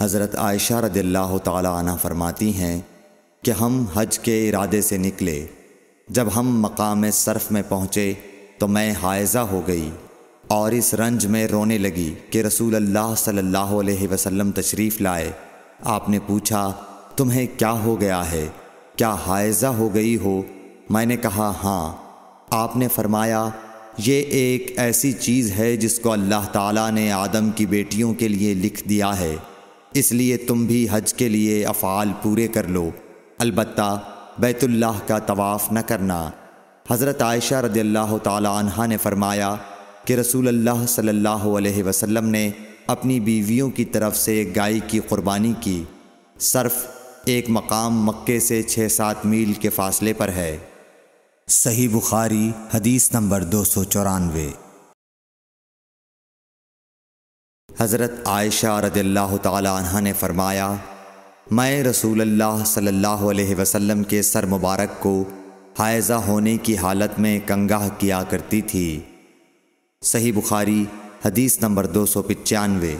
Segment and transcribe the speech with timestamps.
[0.00, 2.80] حضرت عائشہ رضی اللہ تعالی عنہ فرماتی ہیں
[3.42, 5.46] کہ ہم حج کے ارادے سے نکلے۔
[6.08, 8.12] جب ہم مقام صرف میں پہنچے
[8.58, 9.90] تو میں حائزہ ہو گئی
[10.46, 15.30] اور اس رنج میں رونے لگی کہ رسول اللہ صلی اللہ علیہ وسلم تشریف لائے۔
[15.80, 16.72] آپ نے پوچھا،
[17.16, 18.46] تمہیں کیا ہو گیا ہے؟
[18.96, 20.42] کیا حائزہ ہو گئی ہو؟
[20.90, 21.96] میں نے کہا ہاں۔
[22.50, 23.48] آپ نے فرمایا،
[23.98, 28.54] یہ ایک ایسی چیز ہے جس کو اللہ تعالیٰ نے آدم کی بیٹیوں کے لیے
[28.54, 29.36] لکھ دیا ہے۔
[29.94, 32.90] اس لیے تم بھی حج کے لیے افعال پورے کر لو۔
[33.38, 34.02] البتہ
[34.38, 36.30] بیت اللہ کا طواف نہ کرنا۔
[36.90, 39.54] حضرت عائشہ رضی اللہ تعالی عنہ نے فرمایا
[40.04, 42.50] کہ رسول اللہ صلی اللہ علیہ وسلم نے
[42.86, 45.84] اپنی بیویوں کی طرف سے گائے کی قربانی کی۔
[46.40, 46.74] صرف
[47.24, 50.58] ایک مقام مکے سے چھ سات میل کے فاصلے پر ہے۔
[51.48, 54.48] صحیح بخاری حدیث نمبر دو سو چورانوے۔
[57.80, 60.74] حضرت عائشہ رضی اللہ تعالی عنہ نے فرمایا،
[61.50, 65.24] میں رسول اللہ صلی اللہ علیہ وسلم کے سر مبارک کو
[65.78, 69.00] حائزہ ہونے کی حالت میں کنگاہ کیا کرتی تھی۔
[70.02, 70.84] صحیح بخاری،
[71.24, 72.96] حدیث نمبر دو سو پچانوے۔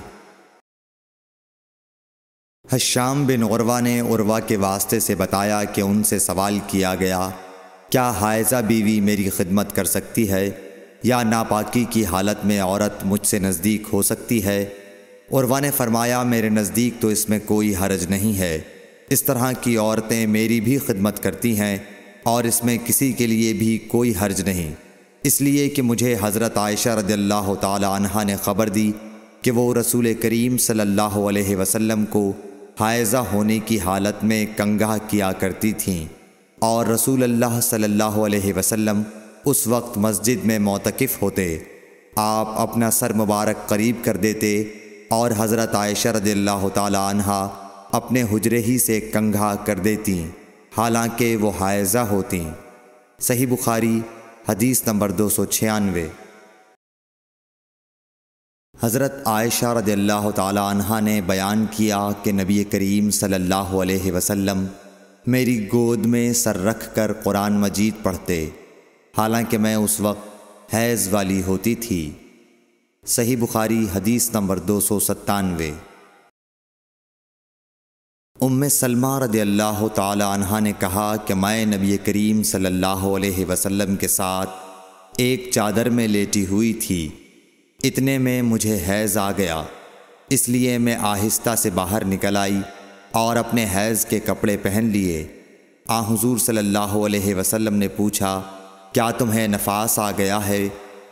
[2.72, 7.30] حشام بن عروا نے عروا کے واسطے سے بتایا کہ ان سے سوال کیا گیا،
[7.90, 10.50] کیا حائزہ بیوی میری خدمت کر سکتی ہے؟
[11.02, 14.66] یا ناپاکی کی حالت میں عورت مجھ سے نزدیک ہو سکتی ہے؟
[15.32, 18.58] عروا نے فرمایا، میرے نزدیک تو اس میں کوئی حرج نہیں ہے۔
[19.10, 21.76] اس طرح کی عورتیں میری بھی خدمت کرتی ہیں
[22.22, 24.70] اور اس میں کسی کے لیے بھی کوئی حرج نہیں۔
[25.22, 28.92] اس لیے کہ مجھے حضرت عائشہ رضی اللہ تعالی عنہ نے خبر دی
[29.42, 32.32] کہ وہ رسول کریم صلی اللہ علیہ وسلم کو
[32.80, 36.06] حائزہ ہونے کی حالت میں کنگاہ کیا کرتی تھیں
[36.58, 39.02] اور رسول اللہ صلی اللہ علیہ وسلم
[39.50, 41.58] اس وقت مسجد میں موتقف ہوتے۔
[42.16, 44.62] آپ اپنا سر مبارک قریب کر دیتے
[45.10, 47.46] اور حضرت عائشہ رضی اللہ تعالی عنہ
[47.92, 50.26] اپنے حجرے ہی سے کنگھا کر دیتی
[50.76, 52.44] حالانکہ وہ حائزہ ہوتی
[53.20, 54.00] صحیح بخاری،
[54.48, 56.06] حدیث نمبر دو سو چھیانوے۔
[58.80, 64.12] حضرت عائشہ رضی اللہ تعالی عنہ نے بیان کیا کہ نبی کریم صلی اللہ علیہ
[64.12, 64.64] وسلم
[65.26, 68.48] میری گود میں سر رکھ کر قرآن مجید پڑھتے۔
[69.18, 70.28] حالانکہ میں اس وقت
[70.74, 72.10] حیض والی ہوتی تھی۔
[73.06, 75.70] صحیح بخاری حدیث نمبر دو سو ستانوے۔
[78.40, 83.46] ام سلمہ رضی اللہ تعالی عنہ نے کہا کہ میں نبی کریم صلی اللہ علیہ
[83.46, 84.50] وسلم کے ساتھ
[85.16, 87.08] ایک چادر میں لیٹی ہوئی تھی۔
[87.84, 89.62] اتنے میں مجھے حیض آ گیا۔
[90.30, 92.60] اس لیے میں آہستہ سے باہر نکل آئی
[93.10, 95.26] اور اپنے حیض کے کپڑے پہن لیے۔
[95.88, 98.57] آ حضور صلی اللہ علیہ وسلم نے پوچھا
[98.92, 100.68] کیا تمہیں نفاس آ گیا ہے؟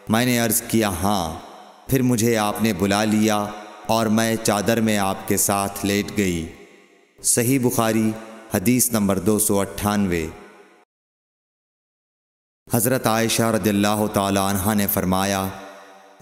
[0.09, 1.38] میں نے عرض کیا ہاں۔
[1.88, 3.47] پھر مجھے آپ نے بلا لیا
[3.87, 6.47] اور میں چادر میں آپ کے ساتھ لیٹ گئی۔
[7.22, 8.10] صحیح بخاری،
[8.54, 10.26] حدیث نمبر دو سو اٹھانوے۔
[12.72, 15.47] حضرت عائشہ رضی اللہ تعالی عنہ نے فرمایا،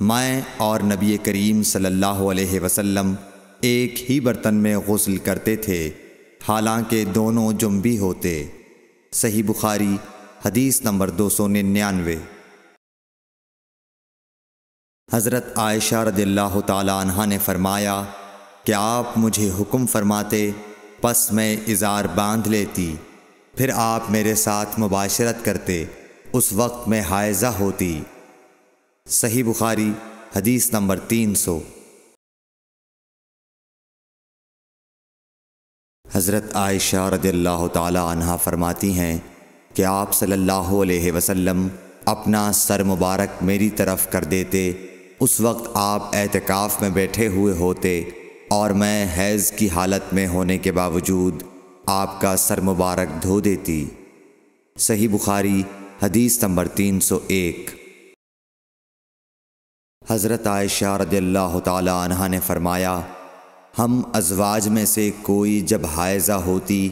[0.01, 3.15] میں اور نبی کریم صلی اللہ علیہ وسلم
[3.61, 5.91] ایک ہی برتن میں غسل کرتے تھے،
[6.49, 8.47] حالانکہ دونوں جنبی ہوتے۔
[9.13, 9.97] صحیح بخاری
[10.47, 12.17] حدیث نمبر دو سو ننانوے۔
[15.13, 18.05] حضرت عائشہ رضی اللہ تعالی عنہ نے فرمایا
[18.65, 20.51] کہ آپ مجھے حکم فرماتے،
[21.01, 22.97] پس میں اظہار باندھ لیتی،
[23.57, 25.85] پھر آپ میرے ساتھ مباشرت کرتے،
[26.33, 28.03] اس وقت میں حائزہ ہوتی۔
[29.09, 29.93] صحیح بخاری،
[30.37, 31.61] حدیث نمبر تین سو۔
[36.13, 39.19] حضرت عائشہ رضی اللہ تعالی عنہ فرماتی ہیں
[39.75, 41.69] کہ آپ صلی اللہ علیہ وسلم
[42.05, 44.73] اپنا سر مبارک میری طرف کر دیتے،
[45.21, 48.03] اس وقت آپ اعتکاف میں بیٹھے ہوئے ہوتے
[48.51, 51.43] اور میں حیض کی حالت میں ہونے کے باوجود
[51.87, 53.85] آپ کا سر مبارک دھو دیتی۔
[54.79, 55.63] صحیح بخاری،
[56.03, 57.71] حدیث نمبر تین سو ایک۔
[60.11, 63.01] حضرت عائشہ رضی اللہ تعالی عنہ نے فرمایا،
[63.79, 66.89] ہم ازواج میں سے کوئی جب حائزہ ہوتی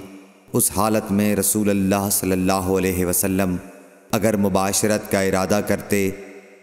[0.52, 3.56] اس حالت میں رسول اللہ صلی اللہ علیہ وسلم
[4.10, 6.10] اگر مباشرت کا ارادہ کرتے،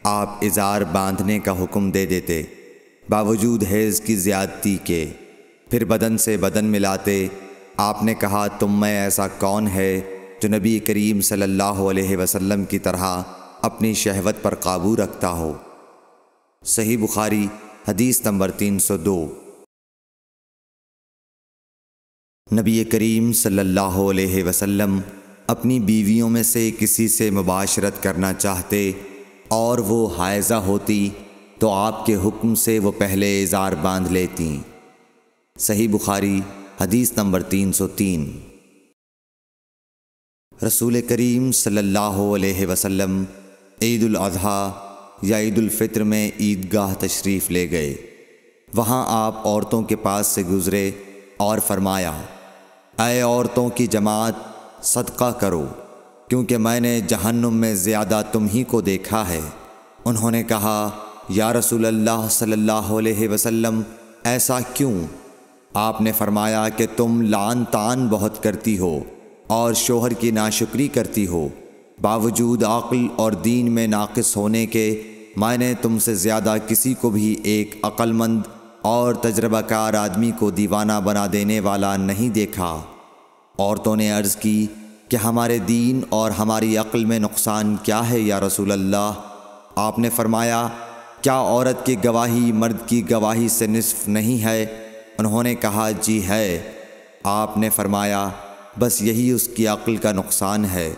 [0.04, 2.44] آپ اظہار باندھنے کا حکم دے دیتے۔
[3.10, 5.06] باوجود حیض کی زیادتی کے۔
[5.72, 7.28] پھر بدن سے بدن ملاتے،
[7.78, 10.02] آپ نے کہا، تم میں ایسا کون ہے
[10.42, 13.22] جو نبی کریم صلی اللہ علیہ وسلم کی طرح
[13.62, 15.54] اپنی شہوت پر قابو رکھتا ہو؟
[16.66, 17.48] صحیح بخاری،
[17.88, 19.39] حدیث نمبر تین سو دو۔
[22.54, 25.00] نبی کریم صلی اللہ علیہ وسلم
[25.48, 28.92] اپنی بیویوں میں سے کسی سے مباشرت کرنا چاہتے
[29.48, 31.10] اور وہ حائزہ ہوتی
[31.60, 34.58] تو آپ کے حکم سے وہ پہلے اظہار باندھ لیتی۔
[35.60, 36.42] صحیح بخاری،
[36.82, 38.40] حدیث نمبر تین سو تین۔
[40.68, 43.24] رسول کریم صلی اللہ علیہ وسلم
[43.82, 44.70] عید الاضحیٰ
[45.22, 47.96] یا عید الفطر میں عیدگاہ تشریف لے گئے۔
[48.74, 50.92] وہاں آپ عورتوں کے پاس سے گزرے
[51.38, 52.22] اور فرمایا
[53.00, 54.34] اے عورتوں کی جماعت،
[54.84, 55.66] صدقہ کرو،
[56.28, 59.42] کیونکہ میں نے جہنم میں زیادہ تم ہی کو دیکھا ہے۔
[60.06, 60.90] انہوں نے کہا،
[61.30, 63.82] یا رسول اللہ صلی اللہ علیہ وسلم،
[64.24, 64.94] ایسا کیوں؟
[65.74, 69.00] آپ نے فرمایا کہ تم لان تان بہت کرتی ہو
[69.48, 71.48] اور شوہر کی ناشکری کرتی ہو۔
[72.02, 75.02] باوجود عقل اور دین میں ناقص ہونے کے،
[75.36, 78.42] میں نے تم سے زیادہ کسی کو بھی ایک عقل مند
[78.82, 82.82] اور تجربہ کار آدمی کو دیوانہ بنا دینے والا نہیں دیکھا۔
[83.60, 84.68] عورتوں نے عرض کی
[85.10, 89.12] کہ ہمارے دین اور ہماری عقل میں نقصان کیا ہے یا رسول اللہ۔
[89.76, 90.68] آپ نے فرمایا،
[91.22, 94.66] کیا عورت کی گواہی مرد کی گواہی سے نصف نہیں ہے؟
[95.18, 96.72] انہوں نے کہا جی ہے۔
[97.24, 98.30] آپ نے فرمایا،
[98.80, 100.94] بس یہی اس کی عقل کا نقصان ہے۔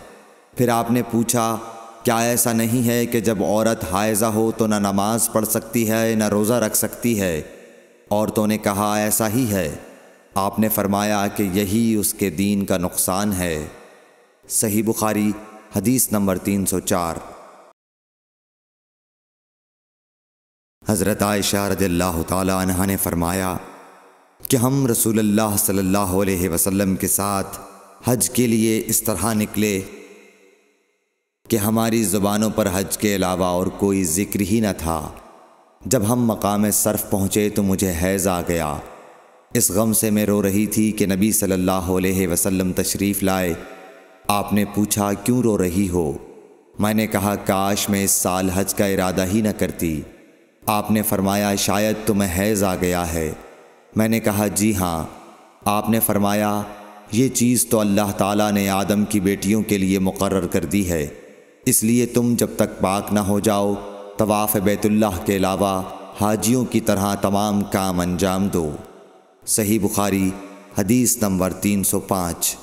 [0.56, 1.56] پھر آپ نے پوچھا،
[2.02, 6.14] کیا ایسا نہیں ہے کہ جب عورت حائضہ ہو تو نہ نماز پڑھ سکتی ہے،
[6.18, 7.42] نہ روزہ رکھ سکتی ہے؟
[8.10, 9.76] عورتوں نے کہا، ایسا ہی ہے۔
[10.34, 13.66] آپ نے فرمایا کہ یہی اس کے دین کا نقصان ہے۔
[14.48, 15.32] صحیح بخاری،
[15.76, 17.14] حدیث نمبر تین سو چار۔
[20.88, 23.56] حضرت عائشہ رضی اللہ تعالی عنہ نے فرمایا
[24.48, 27.60] کہ ہم رسول اللہ صلی اللہ علیہ وسلم کے ساتھ
[28.04, 29.80] حج کے لیے اس طرح نکلے
[31.48, 35.12] کہ ہماری زبانوں پر حج کے علاوہ اور کوئی ذکر ہی نہ تھا۔
[35.84, 38.76] جب ہم مقام صرف پہنچے تو مجھے حیض آ گیا۔
[39.54, 43.54] اس غم سے میں رو رہی تھی کہ نبی صلی اللہ علیہ وسلم تشریف لائے۔
[44.28, 46.12] آپ نے پوچھا، کیوں رو رہی ہو؟
[46.78, 50.00] میں نے کہا، کاش میں اس سال حج کا ارادہ ہی نہ کرتی۔
[50.66, 53.32] آپ نے فرمایا، شاید تمہیں حیض آ گیا ہے۔
[53.96, 55.04] میں نے کہا جی ہاں۔
[55.64, 56.62] آپ نے فرمایا،
[57.12, 61.06] یہ چیز تو اللہ تعالیٰ نے آدم کی بیٹیوں کے لیے مقرر کر دی ہے۔
[61.66, 63.74] اس لیے تم جب تک پاک نہ ہو جاؤ
[64.16, 65.82] طواف بیت اللہ کے علاوہ
[66.20, 68.76] حاجیوں کی طرح تمام کام انجام دو۔
[69.46, 70.30] صحیح بخاری،
[70.78, 72.56] حدیث نمبر تین سو پانچ۔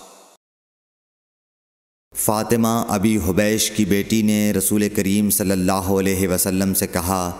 [2.15, 7.31] فاطمہ ابی حبیش کی بیٹی نے رسول کریم صلی اللہ علیہ وسلم سے کہا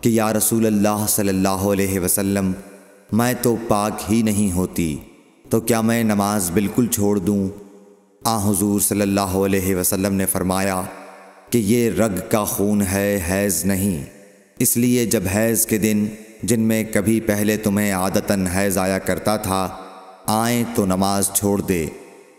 [0.00, 2.52] کہ، یا رسول اللہ صلی اللہ علیہ وسلم،
[3.12, 4.96] میں تو پاک ہی نہیں ہوتی،
[5.50, 7.48] تو کیا میں نماز بالکل چھوڑ دوں؟
[8.24, 10.82] آ، حضور صلی اللہ علیہ وسلم نے فرمایا
[11.52, 14.04] کہ یہ رگ کا خون ہے، حیض نہیں۔
[14.58, 16.06] اس لیے جب حیض کے دن،
[16.42, 19.78] جن میں کبھی پہلے تمہیں عادتاً حیض آیا کرتا تھا،
[20.26, 21.86] آئیں تو نماز چھوڑ دے۔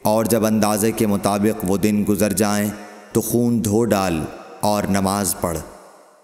[0.01, 2.69] اور جب اندازے کے مطابق وہ دن گزر جائیں،
[3.11, 4.21] تو خون دھو ڈال
[4.59, 5.57] اور نماز پڑھ۔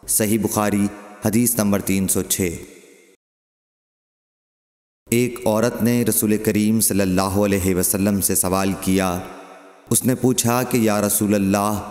[0.08, 0.88] صحیح بخاری،
[1.26, 2.50] حدیث نمبر تین سو چھ۔
[5.10, 9.20] ایک عورت نے رسول کریم صلی اللہ علیہ وسلم سے سوال کیا۔
[9.90, 11.90] اس نے پوچھا کہ یا رسول اللہ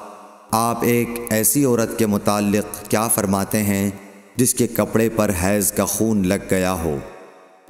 [0.50, 3.90] آپ ایک ایسی عورت کے متعلق کیا فرماتے ہیں
[4.36, 6.96] جس کے کپڑے پر حیض کا خون لگ گیا ہو؟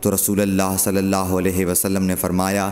[0.01, 2.71] تو رسول اللہ صلی اللہ علیہ وسلم نے فرمایا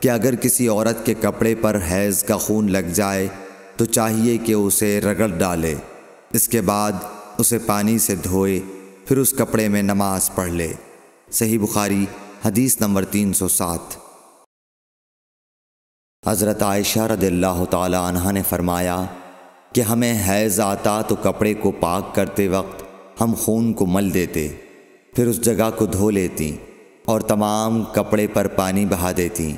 [0.00, 3.28] کہ اگر کسی عورت کے کپڑے پر حیض کا خون لگ جائے
[3.76, 5.74] تو چاہیے کہ اسے رگڑ ڈالے،
[6.32, 6.92] اس کے بعد
[7.38, 8.60] اسے پانی سے دھوئے،
[9.04, 10.72] پھر اس کپڑے میں نماز پڑھ لے۔
[11.30, 12.06] صحیح بخاری،
[12.44, 13.96] حدیث نمبر تین سو سات۔
[16.28, 19.04] حضرت عائشہ رضی اللہ تعالی عنہ نے فرمایا
[19.76, 22.82] کہ ہمیں حیض آتا تو کپڑے کو پاک کرتے وقت
[23.20, 24.48] ہم خون کو مل دیتے،
[25.12, 26.56] پھر اس جگہ کو دھو لیتی
[27.04, 29.52] اور تمام کپڑے پر پانی بہا دیتی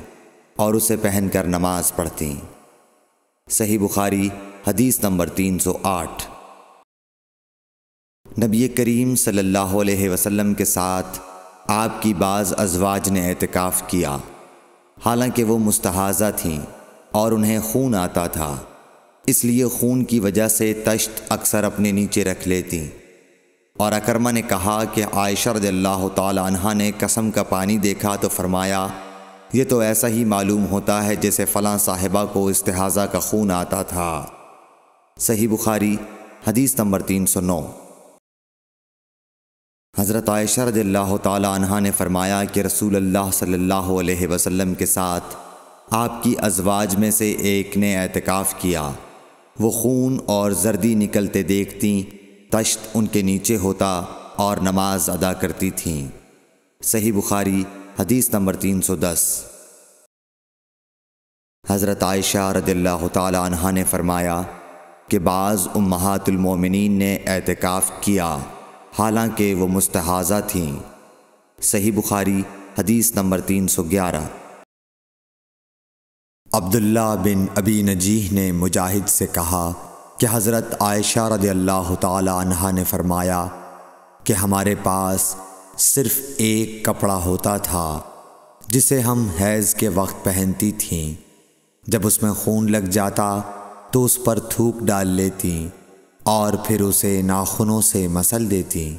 [0.55, 2.35] اور اسے پہن کر نماز پڑھتی۔
[3.49, 4.29] صحیح بخاری،
[4.67, 6.23] حدیث نمبر تین سو آٹھ۔
[8.43, 11.19] نبی کریم صلی اللہ علیہ وسلم کے ساتھ
[11.67, 14.17] آپ کی بعض ازواج نے اعتکاف کیا،
[15.05, 16.59] حالانکہ وہ مستحاضہ تھیں
[17.11, 18.55] اور انہیں خون آتا تھا۔
[19.29, 22.87] اس لیے خون کی وجہ سے تشت اکثر اپنے نیچے رکھ لیتی۔
[23.77, 28.15] اور اکرمہ نے کہا کہ عائشہ رضی اللہ تعالی عنہ نے قسم کا پانی دیکھا
[28.15, 28.87] تو فرمایا،
[29.53, 33.83] یہ تو ایسا ہی معلوم ہوتا ہے جیسے فلاں صاحبہ کو استحاضہ کا خون آتا
[33.83, 34.25] تھا۔
[35.19, 35.95] صحیح بخاری،
[36.47, 37.61] حدیث نمبر تین سو نو۔
[39.97, 44.73] حضرت عائشہ رضی اللہ تعالی عنہ نے فرمایا کہ رسول اللہ صلی اللہ علیہ وسلم
[44.73, 45.35] کے ساتھ
[45.89, 48.91] آپ کی ازواج میں سے ایک نے اعتکاف کیا۔
[49.59, 52.15] وہ خون اور زردی نکلتے دیکھتیں
[52.51, 54.01] تشت ان کے نیچے ہوتا
[54.35, 56.07] اور نماز ادا کرتی تھیں
[56.83, 57.63] صحیح بخاری،
[57.99, 59.43] حدیث نمبر تین سو دس۔
[61.69, 64.41] حضرت عائشہ رضی اللہ تعالی عنہ نے فرمایا
[65.07, 68.37] کہ بعض امہات المومنین نے اعتکاف کیا،
[68.99, 70.79] حالانکہ وہ مستحاضہ تھیں۔
[71.61, 72.41] صحیح بخاری،
[72.79, 74.21] حدیث نمبر تین سو گیارہ۔
[76.53, 79.71] عبداللہ بن ابی نجیح نے مجاہد سے کہا
[80.17, 83.47] کہ حضرت عائشہ رضی اللہ تعالی عنہ نے فرمایا
[84.23, 85.35] کہ ہمارے پاس
[85.77, 87.99] صرف ایک کپڑا ہوتا تھا
[88.67, 91.13] جسے ہم حیض کے وقت پہنتی تھیں۔
[91.87, 93.41] جب اس میں خون لگ جاتا
[93.91, 95.67] تو اس پر تھوک ڈال لیتی
[96.23, 98.97] اور پھر اسے ناخنوں سے مسل دیتی۔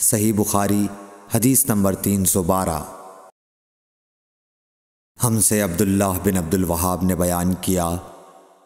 [0.00, 0.86] صحیح بخاری
[1.34, 3.01] حدیث نمبر تین سو بارہ۔
[5.24, 7.90] ہم سے عبداللہ بن عبد الوہاب نے بیان کیا۔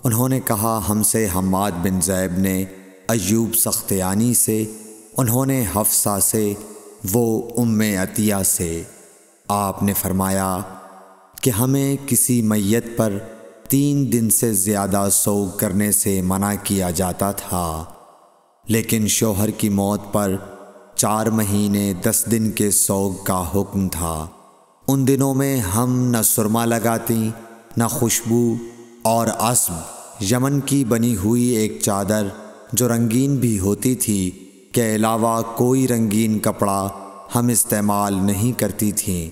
[0.05, 2.65] انہوں نے کہا، ہم سے حماد بن زیب نے
[3.09, 4.65] ایوب سختیانی سے،
[5.17, 6.55] انہوں نے حفصہ سے،
[7.13, 8.83] وہ ام عطیہ سے۔
[9.49, 10.59] آپ نے فرمایا
[11.43, 13.19] کہ ہمیں کسی میت پر
[13.69, 17.85] تین دن سے زیادہ سوگ کرنے سے منع کیا جاتا تھا۔
[18.69, 20.37] لیکن شوہر کی موت پر
[20.95, 24.27] چار مہینے دس دن کے سوگ کا حکم تھا۔
[24.89, 27.31] ان دنوں میں ہم نہ سرما لگاتی،
[27.77, 28.55] نہ خوشبو
[29.03, 29.73] اور عصب
[30.23, 32.27] یمن کی بنی ہوئی ایک چادر
[32.73, 34.31] جو رنگین بھی ہوتی تھی،
[34.73, 36.89] کے علاوہ کوئی رنگین کپڑا
[37.35, 39.31] ہم استعمال نہیں کرتی تھیں۔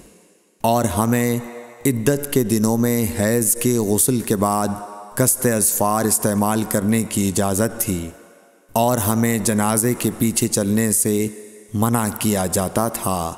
[0.61, 1.39] اور ہمیں
[1.87, 4.69] عدت کے دنوں میں حیض کے غسل کے بعد
[5.15, 8.11] کست اظفار استعمال کرنے کی اجازت تھی۔
[8.73, 11.29] اور ہمیں جنازے کے پیچھے چلنے سے
[11.75, 13.35] منع کیا جاتا تھا۔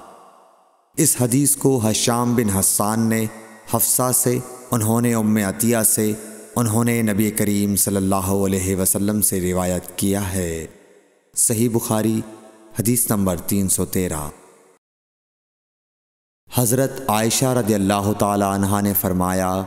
[0.97, 3.26] اس حدیث کو حشام بن حسان نے
[3.75, 4.38] حفصہ سے،
[4.71, 6.12] انہوں نے ام عطیہ سے،
[6.57, 10.67] انہوں نے نبی کریم صلی اللہ علیہ وسلم سے روایت کیا ہے۔
[11.37, 12.21] صحیح بخاری،
[12.81, 14.29] حدیث نمبر تین سو تیرہ۔
[16.55, 19.62] حضرت عائشہ رضی اللہ تعالی عنہ نے فرمایا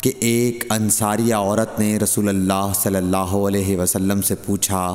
[0.00, 4.94] کہ ایک انصاریہ عورت نے رسول اللہ صلی اللہ علیہ وسلم سے پوچھا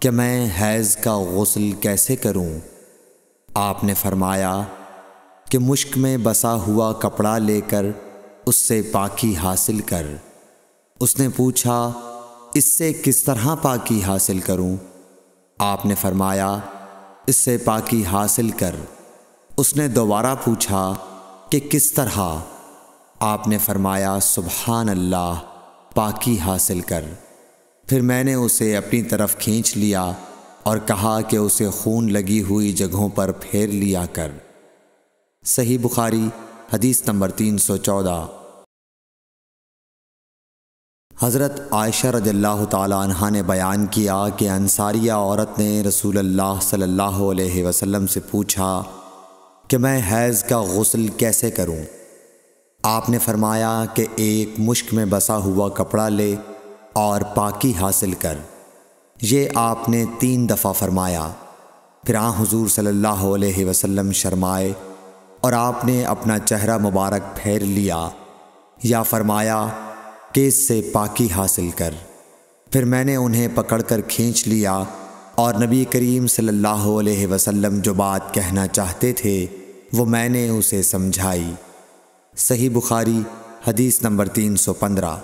[0.00, 2.58] کہ میں حیض کا غسل کیسے کروں؟
[3.54, 4.62] آپ نے فرمایا
[5.50, 7.84] کہ مشک میں بسا ہوا کپڑا لے کر
[8.46, 10.06] اس سے پاکی حاصل کر۔
[11.00, 11.92] اس نے پوچھا،
[12.54, 14.76] اس سے کس طرح پاکی حاصل کروں؟
[15.58, 16.58] آپ نے فرمایا،
[17.26, 18.74] اس سے پاکی حاصل کر۔
[19.56, 20.94] اس نے دوبارہ پوچھا
[21.50, 22.38] کہ کس طرح؟
[23.20, 25.34] آپ نے فرمایا، سبحان اللہ،
[25.94, 27.04] پاکی حاصل کر۔
[27.86, 30.12] پھر میں نے اسے اپنی طرف کھینچ لیا۔
[30.62, 34.30] اور کہا کہ اسے خون لگی ہوئی جگہوں پر پھیر لیا کر۔
[35.44, 36.28] صحیح بخاری،
[36.74, 38.26] حدیث نمبر تین سو چودہ۔
[41.20, 46.58] حضرت عائشہ رضی اللہ تعالی عنہ نے بیان کیا کہ انصاریہ عورت نے رسول اللہ
[46.62, 48.82] صلی اللہ علیہ وسلم سے پوچھا
[49.68, 51.82] کہ میں حیض کا غسل کیسے کروں؟
[52.82, 56.36] آپ نے فرمایا کہ ایک مشک میں بسا ہوا کپڑا لے
[56.92, 58.38] اور پاکی حاصل کر۔
[59.22, 61.30] یہ آپ نے تین دفعہ فرمایا۔
[62.04, 64.72] پھر آن حضور صلی اللہ علیہ وسلم شرمائے
[65.40, 68.08] اور آپ نے اپنا چہرہ مبارک پھیر لیا
[68.82, 69.68] یا فرمایا،
[70.32, 71.94] کہ اس سے پاکی حاصل کر۔
[72.72, 74.82] پھر میں نے انہیں پکڑ کر کھینچ لیا
[75.34, 79.46] اور نبی کریم صلی اللہ علیہ وسلم جو بات کہنا چاہتے تھے،
[79.92, 81.52] وہ میں نے اسے سمجھائی۔
[82.36, 83.22] صحیح بخاری،
[83.66, 85.16] حدیث نمبر تین سو پندرہ۔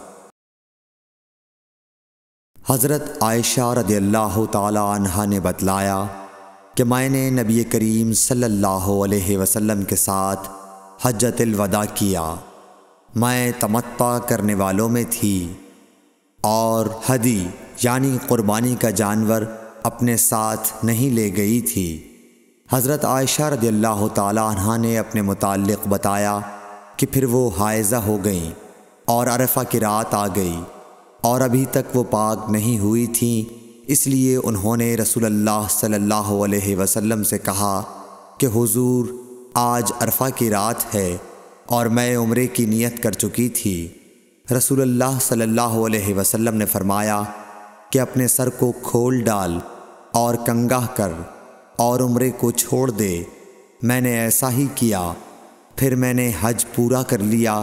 [2.71, 6.05] حضرت عائشہ رضی اللہ تعالی عنہ نے بتلایا
[6.75, 10.49] کہ میں نے نبی کریم صلی اللہ علیہ وسلم کے ساتھ
[11.03, 12.35] حجت الوداع کیا۔
[13.15, 15.53] میں تمتع کرنے والوں میں تھی
[16.41, 17.49] اور حدی
[17.83, 19.43] یعنی قربانی کا جانور
[19.83, 21.89] اپنے ساتھ نہیں لے گئی تھی۔
[22.73, 26.39] حضرت عائشہ رضی اللہ تعالی عنہ نے اپنے متعلق بتایا
[26.97, 28.51] کہ پھر وہ حائزہ ہو گئیں
[29.05, 30.61] اور عرفہ کی رات آ گئی۔
[31.21, 33.55] اور ابھی تک وہ پاک نہیں ہوئی تھیں۔
[33.87, 37.83] اس لیے انہوں نے رسول اللہ صلی اللہ علیہ وسلم سے کہا
[38.39, 39.07] کہ حضور،
[39.55, 41.17] آج عرفہ کی رات ہے
[41.67, 43.89] اور میں عمرے کی نیت کر چکی تھی۔
[44.59, 47.23] رسول اللہ صلی اللہ علیہ وسلم نے فرمایا
[47.91, 49.59] کہ اپنے سر کو کھول ڈال
[50.13, 51.13] اور کنگاہ کر
[51.77, 53.23] اور عمرے کو چھوڑ دے۔
[53.83, 55.13] میں نے ایسا ہی کیا،
[55.77, 57.63] پھر میں نے حج پورا کر لیا۔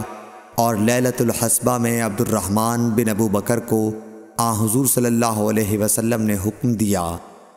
[0.54, 3.90] اور لیلت الحسبہ میں عبد الرحمن بن ابو بکر کو
[4.36, 7.16] آ حضور صلی اللہ علیہ وسلم نے حکم دیا۔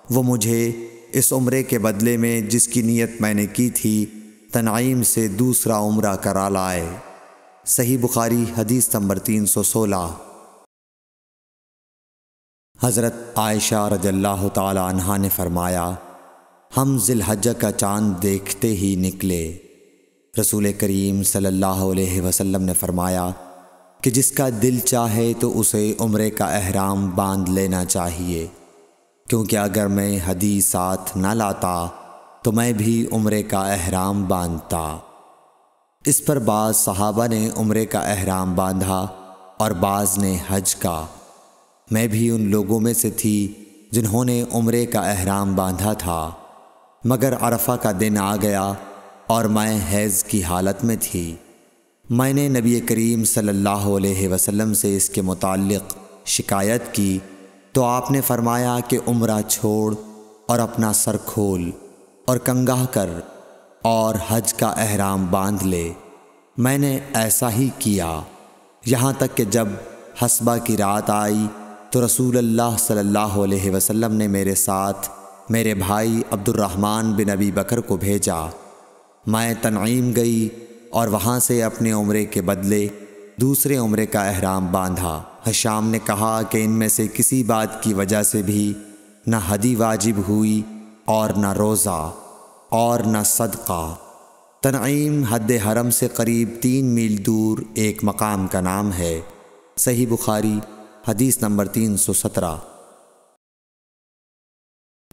[0.10, 4.06] وہ مجھے اس عمرے کے بدلے میں جس کی نیت میں نے کی تھی،
[4.54, 6.90] تنعیم سے دوسرا عمرہ کرا لائے۔
[7.66, 10.08] صحیح بخاری حدیث نمبر تین سو سولہ۔
[12.84, 15.92] حضرت عائشہ رضی اللہ تعالی عنہ نے فرمایا،
[16.78, 19.58] ہم ذی الحجہ کا چاند دیکھتے ہی نکلے۔
[20.40, 23.30] رسول کریم صلی اللہ علیہ وسلم نے فرمایا
[24.02, 28.46] کہ جس کا دل چاہے تو اسے عمرے کا احرام باندھ لینا چاہیے،
[29.28, 31.88] کیونکہ اگر میں حدیث ساتھ نہ لاتا
[32.44, 34.98] تو میں بھی عمرے کا احرام باندھتا۔
[36.06, 39.06] اس پر بعض صحابہ نے عمرے کا احرام باندھا
[39.58, 41.06] اور بعض نے حج کا۔
[41.92, 43.54] میں بھی ان لوگوں میں سے تھی
[43.92, 46.30] جنہوں نے عمرے کا احرام باندھا تھا،
[47.04, 48.72] مگر عرفہ کا دن آ گیا
[49.28, 51.36] اور میں حیض کی حالت میں تھی۔
[52.10, 57.20] میں نے نبی کریم صلی اللہ علیہ وسلم سے اس کے متعلق شکایت کی
[57.72, 59.96] تو آپ نے فرمایا کہ عمرہ چھوڑ
[60.48, 61.72] اور اپنا سر کھول
[62.26, 63.10] اور کنگاہ کر
[63.82, 65.92] اور حج کا احرام باندھ لے۔
[66.58, 68.20] میں نے ایسا ہی کیا۔
[68.86, 69.68] یہاں تک کہ جب
[70.26, 71.48] حسبہ کی رات آئی
[71.92, 75.10] تو رسول اللہ صلی اللہ علیہ وسلم نے میرے ساتھ
[75.50, 78.67] میرے بھائی عبد الرحمن بن ابی بکر کو بھیجا۔
[79.28, 80.50] میں تنعیم گئی
[80.90, 82.88] اور وہاں سے اپنے عمرے کے بدلے
[83.42, 87.94] دوسرے عمرے کا احرام باندھا۔ حشام نے کہا کہ ان میں سے کسی بات کی
[87.94, 88.74] وجہ سے بھی
[89.28, 90.62] نہ حدی واجب ہوئی
[91.06, 92.12] اور نہ روزہ
[92.70, 93.96] اور نہ صدقہ۔
[94.62, 99.22] تنعیم حد حرم سے قریب تین میل دور ایک مقام کا نام ہے۔
[99.78, 100.60] صحیح بخاری،
[101.08, 102.56] حدیث نمبر تین سو سترہ۔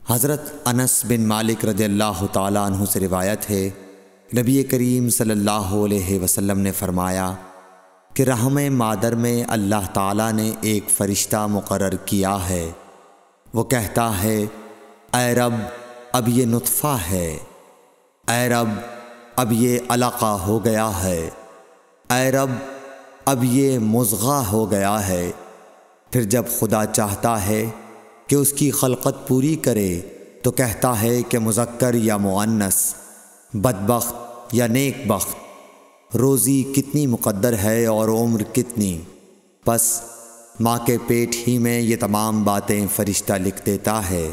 [0.09, 3.71] حضرت انس بن مالک رضی اللہ تعالیٰ عنہ سے روایت ہے
[4.33, 7.35] نبی کریم صلی اللہ علیہ وسلم نے فرمایا
[8.15, 12.71] کہ رحم مادر میں اللہ تعالیٰ نے ایک فرشتہ مقرر کیا ہے۔
[13.55, 14.45] وہ کہتا ہے،
[15.15, 15.53] اے رب،
[16.13, 17.39] اب یہ نطفہ ہے۔
[18.29, 18.69] اے رب،
[19.37, 21.31] اب یہ علاقہ ہو گیا ہے۔
[22.11, 22.51] اے رب،
[23.25, 25.31] اب یہ مضغہ ہو گیا ہے۔
[26.11, 27.71] پھر جب خدا چاہتا ہے
[28.27, 30.01] کہ اس کی خلقت پوری کرے،
[30.43, 32.95] تو کہتا ہے کہ مذکر یا معنس
[33.55, 34.15] بدبخت
[34.53, 35.29] یا نیک بخت۔
[36.17, 39.01] روزی کتنی مقدر ہے اور عمر کتنی۔
[39.67, 40.01] بس
[40.61, 44.33] ماں کے پیٹ ہی میں یہ تمام باتیں فرشتہ لکھ دیتا ہے۔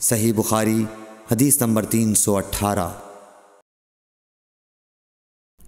[0.00, 0.84] صحیح بخاری،
[1.32, 2.88] حدیث نمبر تین سو اٹھارہ۔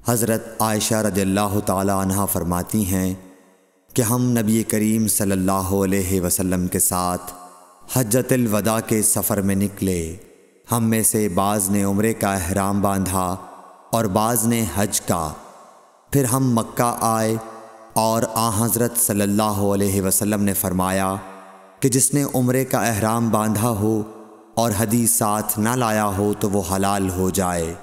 [0.05, 3.15] حضرت عائشہ رضی اللہ تعالی عنہ فرماتی ہیں
[3.95, 7.33] کہ ہم نبی کریم صلی اللہ علیہ وسلم کے ساتھ
[7.93, 10.17] حجت الوداع کے سفر میں نکلے۔
[10.73, 13.37] ہم میں سے بعض نے عمرے کا احرام باندھا
[13.93, 15.31] اور بعض نے حج کا۔
[16.11, 17.37] پھر ہم مکہ آئے
[17.93, 21.15] اور آ حضرت صلی اللہ علیہ وسلم نے فرمایا
[21.81, 24.03] کہ جس نے عمرے کا احرام باندھا ہو
[24.55, 27.75] اور حدیث ساتھ نہ لایا ہو تو وہ حلال ہو جائے۔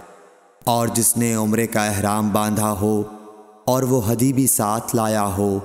[0.64, 3.04] اور جس نے عمرے کا احرام باندھا ہو
[3.66, 5.60] اور وہ حدی بھی ساتھ لایا ہو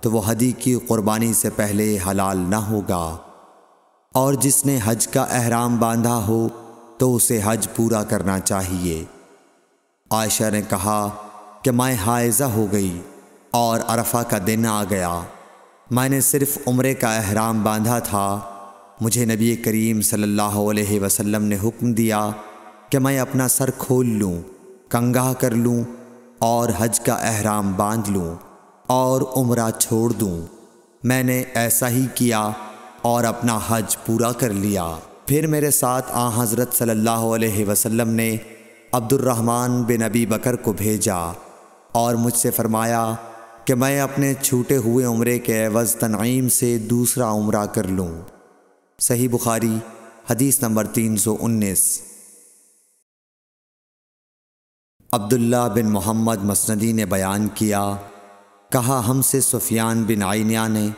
[0.00, 3.16] تو وہ حدی کی قربانی سے پہلے حلال نہ ہوگا۔
[4.12, 6.48] اور جس نے حج کا احرام باندھا ہو
[6.98, 9.04] تو اسے حج پورا کرنا چاہیے۔
[10.10, 11.10] عائشہ نے کہا
[11.62, 13.00] کہ میں حائزہ ہو گئی
[13.50, 15.20] اور عرفہ کا دن آ گیا۔
[15.90, 18.40] میں نے صرف عمرے کا احرام باندھا تھا۔
[19.00, 22.30] مجھے نبی کریم صلی اللہ علیہ وسلم نے حکم دیا
[22.90, 24.42] کہ میں اپنا سر کھول لوں
[24.88, 25.84] کنگاہ کر لوں
[26.38, 28.34] اور حج کا احرام باندھ لوں
[28.86, 30.40] اور عمرہ چھوڑ دوں۔
[31.04, 32.50] میں نے ایسا ہی کیا
[33.02, 38.08] اور اپنا حج پورا کر لیا۔ پھر میرے ساتھ آ حضرت صلی اللہ علیہ وسلم
[38.08, 38.36] نے
[38.92, 41.32] عبد الرحمن بن نبی بکر کو بھیجا
[41.92, 43.14] اور مجھ سے فرمایا
[43.64, 48.08] کہ میں اپنے چھوٹے ہوئے عمرے کے عوض تنعیم سے دوسرا عمرہ کر لوں۔
[48.98, 49.78] صحیح بخاری،
[50.30, 52.00] حدیث نمبر تین سو انیس۔
[55.12, 57.96] عبداللہ بن محمد مسندی نے بیان کیا،
[58.72, 60.88] کہا، ہم سے سفیان بن آئینیا نے،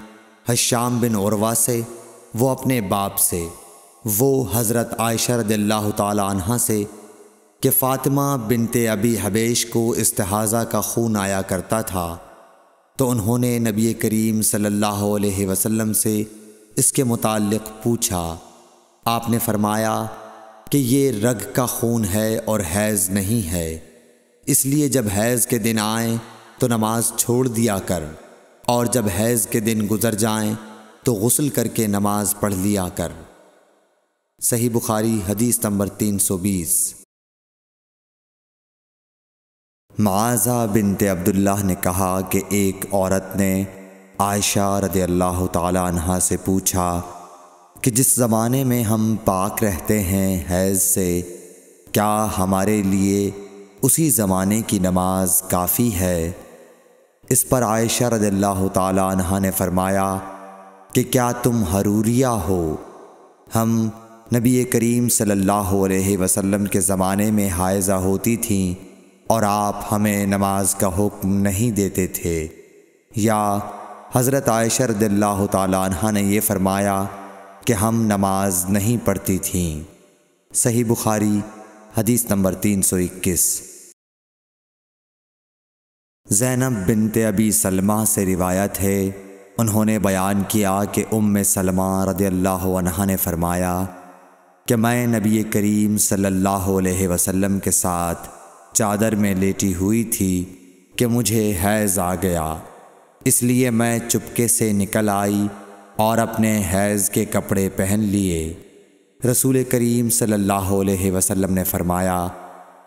[0.48, 1.80] حشام بن عروا سے،
[2.34, 3.48] وہ اپنے باپ سے۔
[4.04, 6.82] وہ حضرت عائشہ رضی اللہ تعالی عنہ سے
[7.62, 12.16] کہ فاطمہ بنت ابی حبیش کو استحاضہ کا خون آیا کرتا تھا،
[12.98, 16.22] تو انہوں نے نبی کریم صلی اللہ علیہ وسلم سے
[16.76, 18.22] اس کے متعلق پوچھا۔
[19.06, 20.04] آپ نے فرمایا
[20.70, 23.78] کہ یہ رگ کا خون ہے اور حیض نہیں ہے،
[24.46, 26.16] اس لیے جب حیض کے دن آئیں
[26.58, 28.04] تو نماز چھوڑ دیا کر،
[28.66, 30.54] اور جب حیض کے دن گزر جائیں
[31.04, 33.12] تو غسل کر کے نماز پڑھ لیا کر۔
[34.42, 36.94] صحیح بخاری حدیث نمبر تین سو بیس۔
[39.98, 43.64] معاذہ بنت عبداللہ نے کہا کہ ایک عورت نے
[44.18, 47.01] عائشہ رضی اللہ تعالی عنہ سے پوچھا
[47.81, 51.20] کہ جس زمانے میں ہم پاک رہتے ہیں حیض سے،
[51.92, 53.31] کیا ہمارے لیے
[53.83, 56.31] اسی زمانے کی نماز کافی ہے؟
[57.29, 60.18] اس پر عائشہ رضی اللہ تعالی عنہ نے فرمایا
[60.92, 62.77] کہ کیا تم حروریہ ہو؟
[63.55, 63.88] ہم
[64.36, 68.84] نبی کریم صلی اللہ علیہ وسلم کے زمانے میں حائزہ ہوتی تھیں
[69.26, 72.48] اور آپ ہمیں نماز کا حکم نہیں دیتے تھے۔
[73.16, 73.58] یا
[74.12, 77.04] حضرت عائشہ رضی اللہ تعالیٰ عنہ نے یہ فرمایا
[77.64, 79.82] کہ ہم نماز نہیں پڑھتی تھیں۔
[80.54, 81.40] صحیح بخاری،
[81.98, 83.62] حدیث نمبر تین سو اکیس۔
[86.30, 89.10] زینب بنت ابی سلمہ سے روایت ہے،
[89.58, 93.84] انہوں نے بیان کیا کہ ام سلمہ رضی اللہ عنہ نے فرمایا
[94.68, 98.28] کہ میں نبی کریم صلی اللہ علیہ وسلم کے ساتھ
[98.72, 100.44] چادر میں لیٹی ہوئی تھی
[100.96, 102.54] کہ مجھے حیض آ گیا۔
[103.24, 105.46] اس لیے میں چپکے سے نکل آئی
[105.96, 108.52] اور اپنے حیض کے کپڑے پہن لیے۔
[109.31, 112.28] رسول کریم صلی اللہ علیہ وسلم نے فرمایا،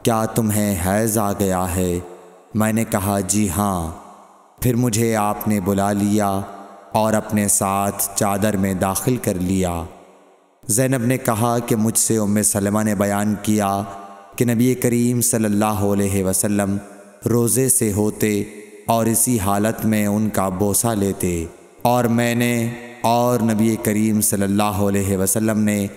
[0.04, 2.00] کیا تمہیں حیض آ گیا ہے؟
[2.54, 3.92] میں نے کہا جی ہاں۔
[4.62, 6.42] پھر مجھے آپ نے بلا لیا
[6.92, 9.84] اور اپنے ساتھ چادر میں داخل کر لیا۔
[10.68, 13.84] زینب نے کہا کہ مجھ سے ام سلمہ نے بیان کیا
[14.36, 16.78] کہ نبی کریم صلی اللہ علیہ وسلم
[17.30, 18.44] روزے سے ہوتے
[18.88, 21.46] اور اسی حالت میں ان کا بوسہ لیتے
[21.82, 25.88] اور میں نے اور نبی کریم صلی اللہ علیہ وسلم نے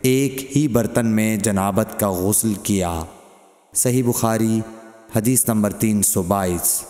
[0.00, 3.00] ایک ہی برتن میں جنابت کا غسل کیا۔
[3.74, 4.60] صحیح بخاری،
[5.16, 6.84] حدیث نمبر تین سو بائیس۔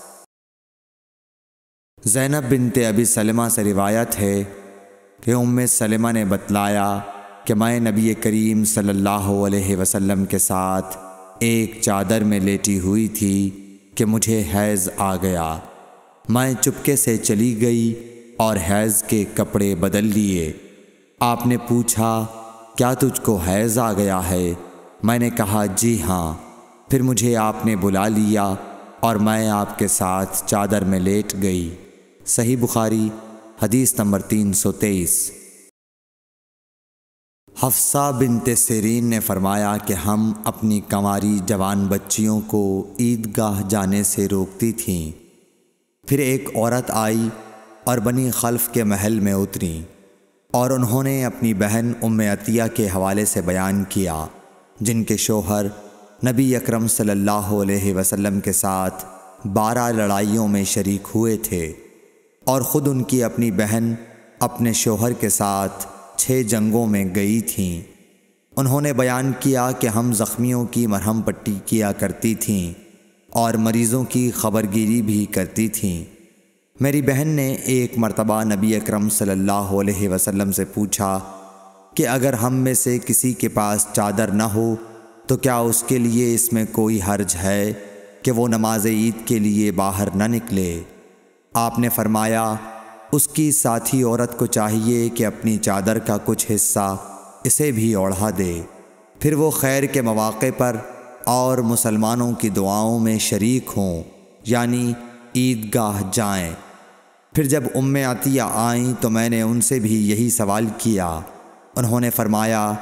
[2.05, 4.45] زینب بنت ابی سلمہ سے روایت ہے
[5.25, 6.99] کہ ام سلمہ نے بتلایا
[7.45, 10.99] کہ میں نبی کریم صلی اللہ علیہ وسلم کے ساتھ
[11.39, 13.51] ایک چادر میں لیٹی ہوئی تھی
[13.95, 15.57] کہ مجھے حیض آ گیا۔
[16.29, 17.95] میں چپکے سے چلی گئی
[18.37, 20.53] اور حیض کے کپڑے بدل لیے۔
[21.21, 22.27] آپ نے پوچھا،
[22.77, 24.53] کیا تجھ کو حیض آ گیا ہے؟
[25.03, 26.35] میں نے کہا جی ہاں
[26.91, 28.55] پھر مجھے آپ نے بلا لیا
[29.01, 31.75] اور میں آپ کے ساتھ چادر میں لیٹ گئی۔
[32.27, 33.09] صحیح بخاری،
[33.63, 35.31] حدیث نمبر تین سو تیئیس۔
[37.63, 44.27] حفصہ بنت سیرین نے فرمایا کہ ہم اپنی کماری جوان بچیوں کو عیدگاہ جانے سے
[44.29, 45.11] روکتی تھیں۔
[46.09, 47.29] پھر ایک عورت آئی
[47.85, 49.83] اور بنی خلف کے محل میں اتری
[50.51, 54.27] اور انہوں نے اپنی بہن ام عطیہ کے حوالے سے بیان کیا،
[54.81, 55.67] جن کے شوہر
[56.27, 59.05] نبی اکرم صلی اللہ علیہ وسلم کے ساتھ
[59.47, 61.73] بارہ لڑائیوں میں شریک ہوئے تھے
[62.45, 63.95] اور خود ان کی اپنی بہن
[64.41, 67.81] اپنے شوہر کے ساتھ چھ جنگوں میں گئی تھیں۔
[68.57, 72.73] انہوں نے بیان کیا کہ ہم زخمیوں کی مرہم پٹی کیا کرتی تھیں
[73.31, 76.05] اور مریضوں کی خبرگیری بھی کرتی تھیں۔
[76.81, 81.21] میری بہن نے ایک مرتبہ نبی اکرم صلی اللہ علیہ وسلم سے پوچھا
[81.95, 84.75] کہ اگر ہم میں سے کسی کے پاس چادر نہ ہو
[85.27, 87.73] تو کیا اس کے لیے اس میں کوئی حرج ہے
[88.23, 90.81] کہ وہ نماز عید کے لیے باہر نہ نکلے؟
[91.55, 92.55] آپ نے فرمایا
[93.15, 96.97] اس کی ساتھی عورت کو چاہیے کہ اپنی چادر کا کچھ حصہ
[97.45, 98.61] اسے بھی اوڑھا دے۔
[99.21, 100.77] پھر وہ خیر کے مواقع پر
[101.25, 104.03] اور مسلمانوں کی دعاؤں میں شریک ہوں
[104.47, 104.93] یعنی
[105.37, 106.53] عیدگاہ جائیں۔
[107.33, 111.21] پھر جب ام عطیہ آئیں تو میں نے ان سے بھی یہی سوال کیا۔
[111.77, 112.73] انہوں نے فرمایا،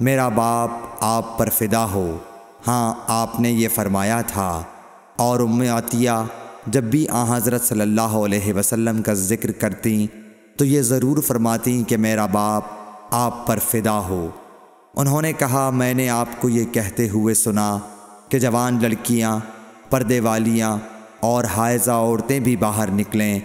[0.00, 0.70] میرا باپ
[1.00, 2.16] آپ پر فدا ہو۔
[2.66, 4.62] ہاں آپ نے یہ فرمایا تھا۔
[5.16, 6.10] اور ام عطیہ
[6.66, 10.06] جب بھی آ حضرت صلی اللہ علیہ وسلم کا ذکر کرتی
[10.56, 12.62] تو یہ ضرور فرماتی کہ میرا باپ
[13.10, 14.28] آپ پر فدا ہو۔
[14.96, 17.78] انہوں نے کہا، میں نے آپ کو یہ کہتے ہوئے سنا
[18.28, 19.38] کہ جوان لڑکیاں،
[19.90, 20.78] پردے والیاں
[21.20, 23.40] اور حائضہ عورتیں بھی باہر نکلیں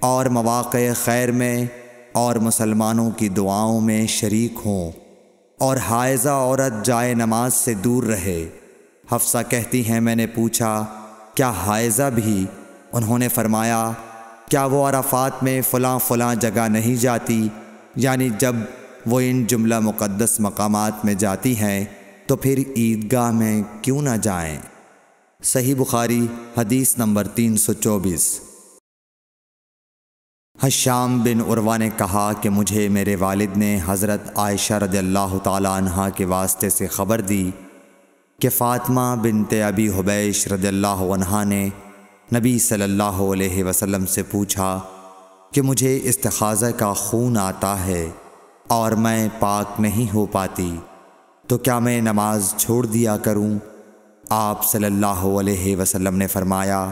[0.00, 1.66] اور مواقع خیر میں
[2.12, 4.90] اور مسلمانوں کی دعاؤں میں شریک ہوں
[5.58, 8.48] اور حائضہ عورت جائے نماز سے دور رہے۔
[9.12, 10.84] حفصہ کہتی ہیں، میں نے پوچھا،
[11.34, 12.44] کیا حائضہ بھی
[12.94, 13.90] انہوں نے فرمایا،
[14.50, 17.48] کیا وہ عرفات میں فلاں فلاں جگہ نہیں جاتی؟
[17.96, 18.56] یعنی جب
[19.06, 21.84] وہ ان جملہ مقدس مقامات میں جاتی ہیں،
[22.26, 24.58] تو پھر عیدگاہ میں کیوں نہ جائیں؟
[25.42, 26.26] صحیح بخاری،
[26.58, 28.40] حدیث نمبر تین سو چوبیس۔
[30.62, 35.68] حشام بن عروا نے کہا کہ مجھے میرے والد نے حضرت عائشہ رضی اللہ تعالی
[35.72, 37.50] عنہ کے واسطے سے خبر دی
[38.40, 41.68] کہ فاطمہ بنت ابی حبیش رضی اللہ عنہ نے
[42.34, 44.80] نبی صلی اللہ علیہ وسلم سے پوچھا
[45.52, 48.08] کہ مجھے استخاذہ کا خون آتا ہے
[48.68, 50.76] اور میں پاک نہیں ہو پاتی،
[51.46, 53.58] تو کیا میں نماز چھوڑ دیا کروں؟
[54.28, 56.90] آپ صلی اللہ علیہ وسلم نے فرمایا،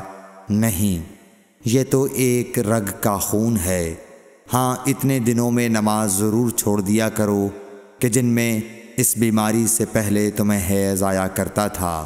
[0.51, 1.13] نہیں،
[1.65, 3.95] یہ تو ایک رگ کا خون ہے۔
[4.55, 7.49] ہاں اتنے دنوں میں نماز ضرور چھوڑ دیا کرو
[7.99, 8.61] کہ جن میں
[8.97, 12.05] اس بیماری سے پہلے تمہیں حیض آیا کرتا تھا۔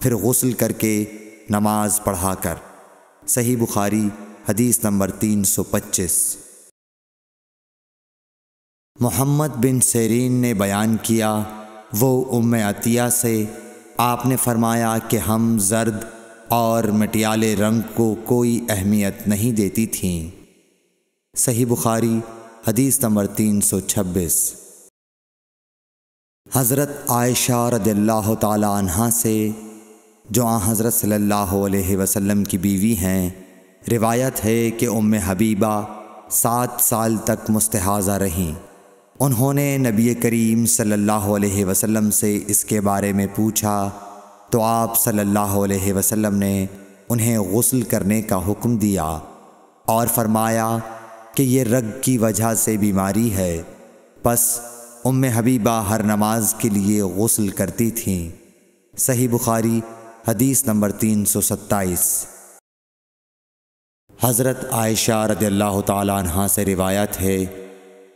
[0.00, 1.04] پھر غسل کر کے
[1.50, 2.54] نماز پڑھا کر۔
[3.26, 4.08] صحیح بخاری،
[4.48, 6.36] حدیث نمبر تین سو پچیس۔
[9.00, 11.42] محمد بن سیرین نے بیان کیا،
[12.00, 13.44] وہ ام عطیہ سے،
[13.96, 16.04] آپ نے فرمایا کہ ہم زرد
[16.48, 20.30] اور مٹیالے رنگ کو کوئی اہمیت نہیں دیتی تھیں۔
[21.36, 22.20] صحیح بخاری،
[22.68, 24.54] حدیث نمبر تین سو چھبیس۔
[26.52, 29.50] حضرت عائشہ رضی اللہ تعالی عنہ سے
[30.30, 33.30] جو آن حضرت صلی اللہ علیہ وسلم کی بیوی ہیں،
[33.92, 35.84] روایت ہے کہ ام حبیبہ
[36.30, 38.52] سات سال تک مستحاضہ رہیں۔
[39.20, 43.90] انہوں نے نبی کریم صلی اللہ علیہ وسلم سے اس کے بارے میں پوچھا،
[44.50, 46.66] تو آپ صلی اللہ علیہ وسلم نے
[47.08, 49.18] انہیں غسل کرنے کا حکم دیا
[49.84, 50.78] اور فرمایا
[51.34, 53.62] کہ یہ رگ کی وجہ سے بیماری ہے۔
[54.22, 54.60] پس
[55.04, 58.28] ام حبیبہ ہر نماز کے لیے غسل کرتی تھیں۔
[58.96, 59.80] صحیح بخاری
[60.28, 62.26] حدیث نمبر تین سو ستائیس۔
[64.20, 67.44] حضرت عائشہ رضی اللہ تعالیٰ عنہ سے روایت ہے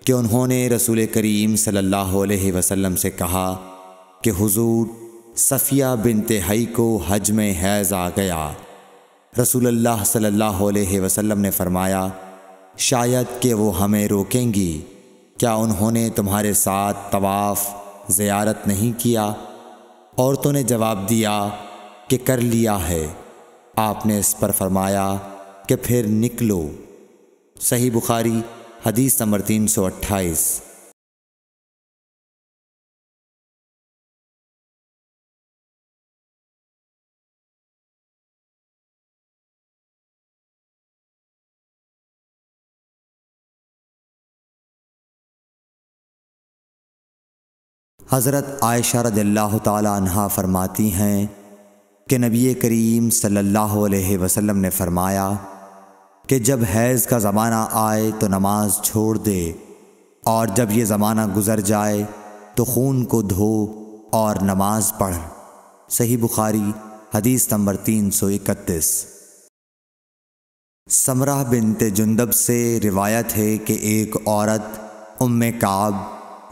[0.04, 3.76] کہ انہوں نے رسول کریم صلی اللہ علیہ وسلم سے کہا
[4.22, 4.86] کہ حضور
[5.36, 8.50] صفیہ بنت حی کو حج میں حیض آ گیا۔
[9.42, 12.08] رسول اللہ صلی اللہ علیہ وسلم نے فرمایا،
[12.76, 14.80] شاید کہ وہ ہمیں روکیں گی۔
[15.38, 17.68] کیا انہوں نے تمہارے ساتھ طواف،
[18.08, 19.32] زیارت نہیں کیا؟
[20.18, 21.48] عورتوں نے جواب دیا
[22.10, 23.06] کہ کر لیا ہے۔
[23.76, 25.16] آپ نے اس پر فرمایا
[25.68, 26.70] کہ پھر نکلو۔
[27.60, 28.40] صحیح بخاری،
[28.86, 30.62] حدیث نمبر تین سو اٹھائیس۔
[48.10, 51.26] حضرت عائشہ رضی اللہ تعالی عنہ فرماتی ہیں
[52.10, 55.32] کہ نبی کریم صلی اللہ علیہ وسلم نے فرمایا
[56.28, 59.52] کہ جب حیض کا زمانہ آئے تو نماز چھوڑ دے،
[60.24, 62.02] اور جب یہ زمانہ گزر جائے
[62.54, 63.52] تو خون کو دھو
[64.12, 65.16] اور نماز پڑھ۔
[65.88, 66.72] صحیح بخاری،
[67.14, 68.92] حدیث نمبر تین سو اکتیس۔
[70.86, 74.78] سمرہ بنت جندب سے روایت ہے کہ ایک عورت
[75.20, 75.94] ام کعب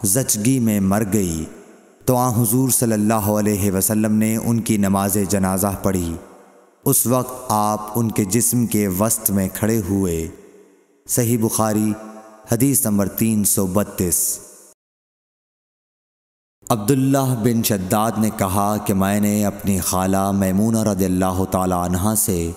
[0.03, 1.45] زچگی میں مر گئی۔
[2.09, 6.13] تو آ حضور صلی اللہ علیہ وسلم نے ان کی نماز جنازہ پڑھی۔
[6.85, 10.27] اس وقت آپ ان کے جسم کے وسط میں کھڑے ہوئے۔
[11.07, 11.93] صحیح بخاری،
[12.51, 14.39] حدیث نمبر تین سو بتیس۔
[16.69, 22.13] عبداللہ بن شداد نے کہا کہ میں نے اپنی خالہ میمونہ رضی اللہ تعالی عنہ
[22.17, 22.51] سے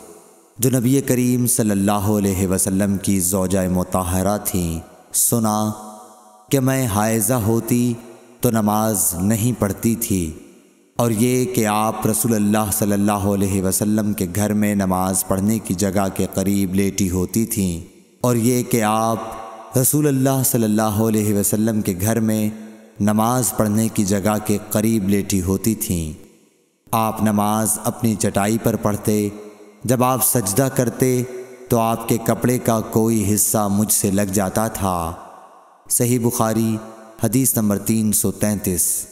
[0.58, 4.80] جو نبی کریم صلی اللہ علیہ وسلم کی زوجہ متحرہ تھیں،
[5.12, 5.70] سنا
[6.48, 7.92] کہ میں حائزہ ہوتی
[8.42, 10.30] تو نماز نہیں پڑھتی تھی۔
[10.96, 15.58] اور یہ کہ آپ رسول اللہ صلی اللہ علیہ وسلم کے گھر میں نماز پڑھنے
[15.58, 17.80] کی جگہ کے قریب لیٹی ہوتی تھیں۔
[18.20, 19.18] اور یہ کہ آپ
[19.78, 22.50] رسول اللہ صلی اللہ علیہ وسلم کے گھر میں
[23.00, 26.12] نماز پڑھنے کی جگہ کے قریب لیٹی ہوتی تھیں۔
[26.92, 29.28] آپ نماز اپنی چٹائی پر پڑھتے،
[29.84, 31.22] جب آپ سجدہ کرتے
[31.68, 35.12] تو آپ کے کپڑے کا کوئی حصہ مجھ سے لگ جاتا تھا۔
[35.90, 36.76] صحیح بخاری
[37.22, 39.11] حدیث نمبر تین سو تینتیس۔